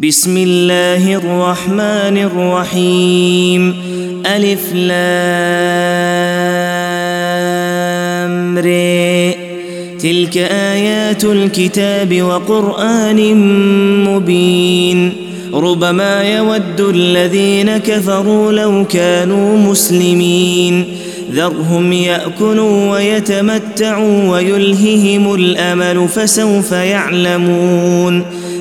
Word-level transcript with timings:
بسم 0.00 0.36
الله 0.36 1.14
الرحمن 1.14 2.18
الرحيم. 2.18 3.74
ألف 4.26 4.74
لام 4.74 4.98
ري 8.58 9.34
تلك 9.98 10.36
آيات 10.50 11.24
الكتاب 11.24 12.22
وقرآن 12.22 13.34
مبين. 14.04 15.12
ربما 15.54 16.22
يود 16.22 16.80
الذين 16.80 17.76
كفروا 17.76 18.52
لو 18.52 18.84
كانوا 18.84 19.58
مسلمين. 19.58 20.84
ذرهم 21.32 21.92
يأكلوا 21.92 22.92
ويتمتعوا 22.92 24.28
ويلههم 24.28 25.34
الأمل 25.34 26.08
فسوف 26.08 26.72
يعلمون. 26.72 28.24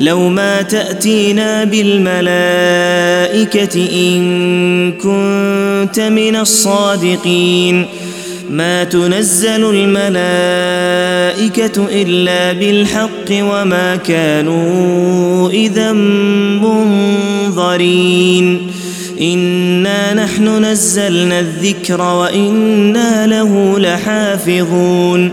لو 0.00 0.28
ما 0.28 0.62
تأتينا 0.62 1.64
بالملائكة 1.64 2.20
إن 3.92 4.92
كنت 4.92 6.00
من 6.00 6.36
الصادقين. 6.36 7.86
ما 8.50 8.84
تنزل 8.84 9.74
الملائكة 9.74 11.86
إلا 11.92 12.52
بالحق 12.52 13.30
وما 13.30 13.96
كانوا 13.96 15.50
إذا 15.50 15.92
منظرين. 17.52 18.70
إنا 19.20 20.14
نحن 20.14 20.64
نزلنا 20.64 21.40
الذكر 21.40 22.00
وإنا 22.00 23.26
له 23.26 23.78
لحافظون. 23.78 25.32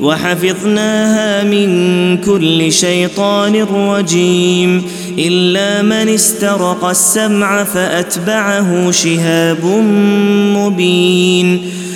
وحفظناها 0.00 1.44
من 1.44 2.16
كل 2.16 2.72
شيطان 2.72 3.62
رجيم. 3.62 4.82
إلا 5.18 5.82
من 5.82 6.08
استرق 6.14 6.84
السمع 6.84 7.64
فأتبعه 7.64 8.90
شهاب 8.90 9.64
مبين. 10.56 11.62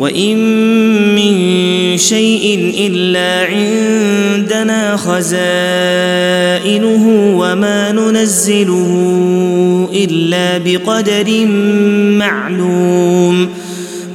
وإن 0.00 0.36
من 1.14 1.98
شيء 1.98 2.74
إلا 2.78 3.46
عندنا 3.52 4.96
خزائنه 4.96 5.34
وما 7.38 7.92
ننزله 7.92 8.90
إلا 9.94 10.58
بقدر 10.58 11.46
معلوم 12.16 13.48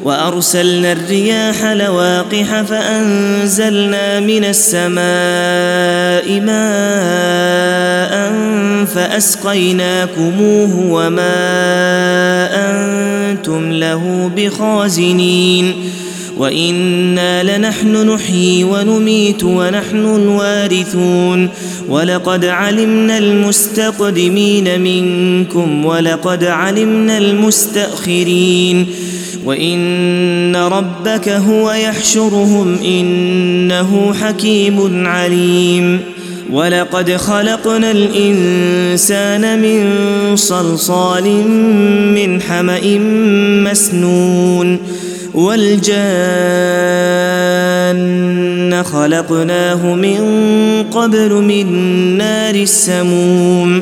وأرسلنا 0.06 0.92
الرياح 0.92 1.66
لواقح 1.66 2.62
فأنزلنا 2.62 4.20
من 4.20 4.46
السماء 4.46 6.42
ماء 6.42 8.34
فأسقيناكموه 8.86 10.86
وما 10.90 11.36
أنتم 12.70 13.72
له 13.72 14.32
بخازنين 14.36 15.74
وإنا 16.38 17.58
لنحن 17.58 18.10
نحيي 18.10 18.64
ونميت 18.64 19.44
ونحن 19.44 20.16
الوارثون 20.16 21.50
ولقد 21.90 22.46
علمنا 22.46 23.18
المستقدمين 23.18 24.82
منكم 24.82 25.86
ولقد 25.86 26.44
علمنا 26.44 27.18
المستأخرين 27.18 28.88
وإن 29.46 30.56
ربك 30.56 31.30
هو 31.30 31.72
يحشرهم 31.72 32.78
إنه 32.86 34.14
حكيم 34.14 35.08
عليم. 35.08 36.00
ولقد 36.52 37.12
خلقنا 37.12 37.92
الإنسان 37.92 39.62
من 39.62 39.86
صلصال 40.36 41.48
من 42.16 42.42
حمأ 42.42 43.00
مسنون. 43.72 44.80
والجان 45.34 45.86
خلقناه 48.84 49.96
من 49.96 50.20
قبل 50.92 51.34
من 51.34 51.68
نار 52.18 52.56
السموم. 52.56 53.82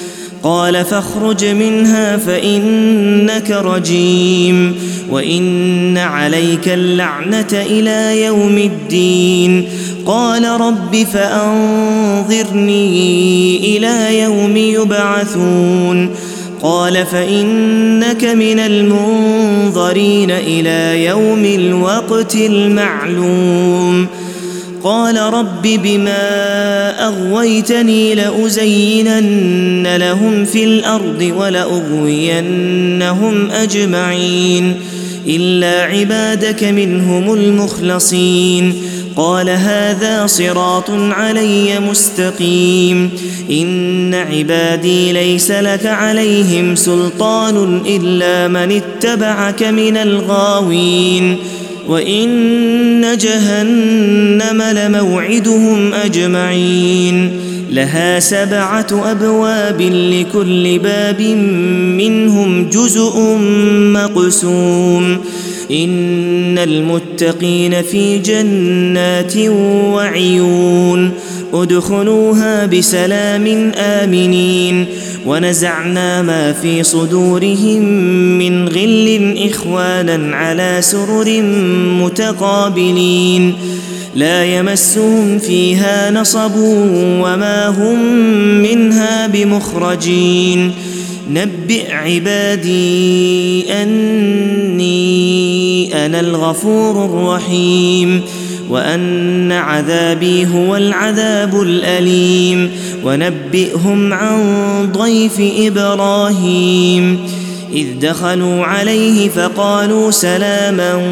قال 0.43 0.85
فاخرج 0.85 1.45
منها 1.45 2.17
فإنك 2.17 3.51
رجيم 3.51 4.75
وإن 5.09 5.97
عليك 5.97 6.67
اللعنة 6.67 7.47
إلى 7.51 8.25
يوم 8.25 8.57
الدين. 8.57 9.69
قال 10.05 10.61
رب 10.61 10.95
فأنظرني 11.13 12.57
إلى 13.77 14.19
يوم 14.19 14.57
يبعثون. 14.57 16.09
قال 16.61 17.05
فإنك 17.05 18.23
من 18.23 18.59
المنظرين 18.59 20.31
إلى 20.31 21.05
يوم 21.05 21.45
الوقت 21.45 22.35
المعلوم. 22.35 24.07
قال 24.83 25.17
رب 25.17 25.61
بما 25.61 27.07
أغويتني 27.07 28.15
لأزينن 28.15 29.95
لهم 29.95 30.45
في 30.45 30.63
الأرض 30.63 31.33
ولأغوينهم 31.37 32.71
أجمعين 33.51 34.75
إلا 35.27 35.81
عبادك 35.81 36.63
منهم 36.63 37.33
المخلصين 37.33 38.73
قال 39.15 39.49
هذا 39.49 40.27
صراط 40.27 40.89
علي 40.89 41.79
مستقيم 41.79 43.09
إن 43.51 44.13
عبادي 44.13 45.11
ليس 45.11 45.51
لك 45.51 45.85
عليهم 45.85 46.75
سلطان 46.75 47.81
إلا 47.87 48.47
من 48.47 48.81
اتبعك 48.81 49.63
من 49.63 49.97
الغاوين 49.97 51.37
وإن 51.91 53.17
جهنم 53.17 54.61
لموعدهم 54.61 55.93
أجمعين. 55.93 57.31
لها 57.71 58.19
سبعة 58.19 59.11
أبواب 59.11 59.81
لكل 59.81 60.79
باب 60.79 61.21
منهم 61.97 62.69
جزء 62.69 63.37
مقسوم. 63.93 65.17
إن 65.71 66.57
المتقين 66.57 67.81
في 67.81 68.17
جنات 68.17 69.37
وعيون. 69.93 71.11
ادخلوها 71.53 72.65
بسلام 72.65 73.71
آمنين 73.75 74.85
ونزعنا 75.25 76.21
ما 76.21 76.53
في 76.53 76.83
صدورهم 76.83 77.83
من 78.37 78.67
غل 78.67 79.35
إخوانا 79.49 80.35
على 80.35 80.77
سرر 80.79 81.41
متقابلين 82.01 83.53
لا 84.15 84.45
يمسهم 84.45 85.39
فيها 85.39 86.11
نصب 86.11 86.51
وما 86.55 87.67
هم 87.67 88.03
منها 88.61 89.27
بمخرجين 89.27 90.71
نبئ 91.29 91.91
عبادي 91.91 93.73
أني 93.73 94.95
أنا 96.05 96.19
الغفور 96.19 97.05
الرحيم 97.05 98.21
وأن 98.71 99.51
عذابي 99.51 100.47
هو 100.47 100.75
العذاب 100.75 101.61
الأليم. 101.61 102.71
ونبئهم 103.03 104.13
عن 104.13 104.43
ضيف 104.91 105.41
إبراهيم. 105.59 107.19
إذ 107.73 107.85
دخلوا 108.01 108.65
عليه 108.65 109.29
فقالوا 109.29 110.11
سلاما. 110.11 111.03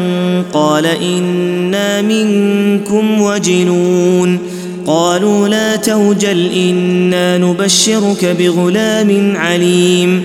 قال 0.52 0.86
إنا 0.86 2.02
منكم 2.02 3.20
وجنون. 3.20 4.38
قالوا 4.86 5.48
لا 5.48 5.76
توجل 5.76 6.50
إنا 6.52 7.38
نبشرك 7.38 8.36
بغلام 8.38 9.36
عليم. 9.36 10.24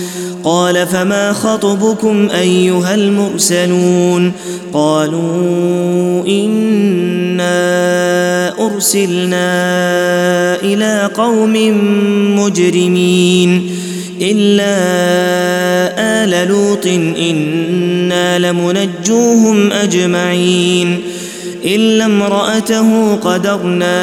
قال 0.43 0.87
فما 0.87 1.33
خطبكم 1.33 2.29
أيها 2.29 2.95
المرسلون 2.95 4.31
قالوا 4.73 6.27
إنا 6.27 7.51
أرسلنا 8.65 9.45
إلى 10.63 11.09
قوم 11.13 11.53
مجرمين 12.39 13.71
إلا 14.21 14.73
آل 16.23 16.47
لوط 16.47 16.87
إنا 17.17 18.39
لمنجوهم 18.39 19.71
أجمعين 19.71 20.99
إلا 21.65 22.05
امرأته 22.05 23.15
قدرنا 23.15 23.95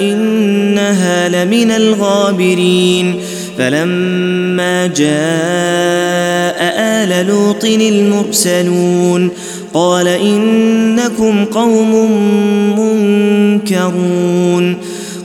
إنها 0.00 1.28
لمن 1.28 1.70
الغابرين 1.70 3.20
فلما 3.58 4.86
جاء 4.86 6.58
آل 6.78 7.26
لوط 7.26 7.64
المرسلون 7.64 9.30
قال 9.74 10.08
إنكم 10.08 11.44
قوم 11.44 12.10
منكرون 12.78 14.76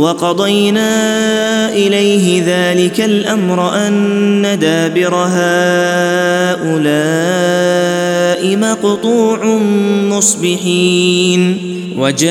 وقضينا 0.00 1.68
إليه 1.72 2.42
ذلك 2.46 3.00
الأمر 3.00 3.74
أن 3.74 4.58
دابر 4.60 5.14
هؤلاء 5.14 5.50
مقطوع 8.56 9.44
مصبحين 10.08 11.70
وجاء 11.98 12.30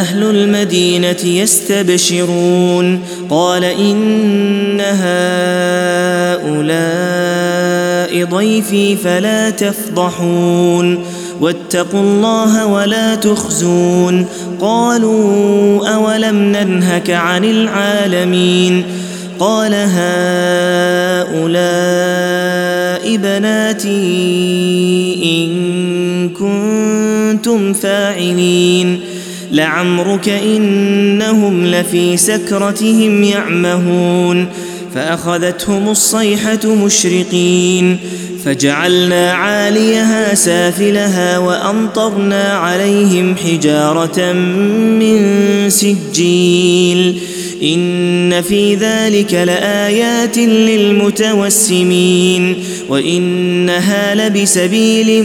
أهل 0.00 0.22
المدينة 0.22 1.24
يستبشرون 1.24 3.00
قال 3.30 3.64
إن 3.64 4.80
هؤلاء 4.80 5.10
ضيفي 8.24 8.96
فلا 8.96 9.50
تفضحون 9.50 11.04
واتقوا 11.40 12.00
الله 12.00 12.66
ولا 12.66 13.14
تخزون. 13.14 14.26
قالوا 14.60 15.88
أولم 15.88 16.36
ننهك 16.36 17.10
عن 17.10 17.44
العالمين؟ 17.44 18.82
قال 19.38 19.74
هؤلاء 19.74 19.90
بناتي 23.16 23.90
إن 25.24 26.28
كنتم 26.28 27.72
فاعلين. 27.72 29.00
لعمرك 29.52 30.28
إنهم 30.28 31.66
لفي 31.66 32.16
سكرتهم 32.16 33.24
يعمهون. 33.24 34.46
فأخذتهم 34.94 35.88
الصيحة 35.88 36.74
مشرقين. 36.84 37.98
فجعلنا 38.44 39.32
عاليها 39.32 40.34
سافلها 40.34 41.38
وأمطرنا 41.38 42.42
عليهم 42.52 43.36
حجارة 43.36 44.32
من 44.32 45.20
سجيل 45.70 47.20
إن 47.62 48.42
في 48.42 48.74
ذلك 48.74 49.34
لآيات 49.34 50.38
للمتوسمين 51.28 52.56
وإنها 52.88 54.14
لبسبيل 54.14 55.24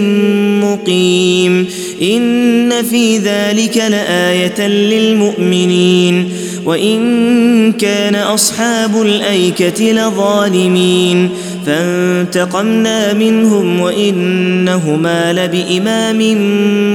مقيم 0.61 1.67
إن 2.01 2.83
في 2.83 3.17
ذلك 3.17 3.77
لآية 3.77 4.67
للمؤمنين 4.67 6.29
وإن 6.65 7.71
كان 7.71 8.15
أصحاب 8.15 9.01
الأيكة 9.01 9.91
لظالمين 9.91 11.29
فانتقمنا 11.65 13.13
منهم 13.13 13.81
وإنهما 13.81 15.33
لبإمام 15.33 16.19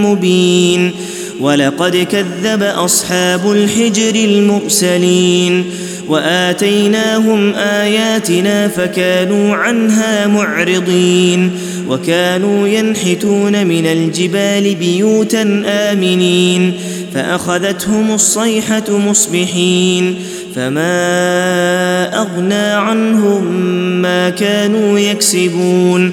مبين 0.04 0.92
ولقد 1.40 1.96
كذب 1.96 2.62
أصحاب 2.62 3.52
الحجر 3.52 4.14
المرسلين 4.14 5.64
وآتيناهم 6.08 7.54
آياتنا 7.54 8.68
فكانوا 8.68 9.54
عنها 9.54 10.26
معرضين 10.26 11.50
وكانوا 11.88 12.68
ينحتون 12.68 13.66
من 13.66 13.86
الجبال 13.86 14.74
بيوتا 14.74 15.62
آمنين 15.66 16.72
فأخذتهم 17.14 18.14
الصيحة 18.14 18.98
مصبحين 18.98 20.14
فما 20.54 22.20
أغنى 22.22 22.54
عنهم 22.54 23.44
ما 24.02 24.30
كانوا 24.30 24.98
يكسبون 24.98 26.12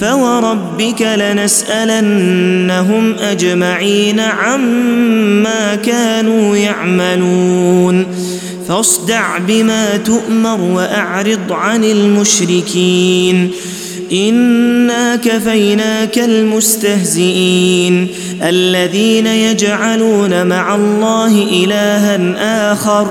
فوربك 0.00 1.02
لنسالنهم 1.02 1.54
اجمعين 3.18 4.20
عما 4.20 5.74
كانوا 5.74 6.56
يعملون 6.56 8.06
فاصدع 8.68 9.38
بما 9.38 9.96
تؤمر 9.96 10.60
واعرض 10.60 11.52
عن 11.52 11.84
المشركين 11.84 13.50
انا 14.12 15.16
كفيناك 15.16 16.18
المستهزئين 16.18 18.08
الذين 18.42 19.26
يجعلون 19.26 20.46
مع 20.46 20.74
الله 20.74 21.48
الها 21.64 22.72
اخر 22.72 23.10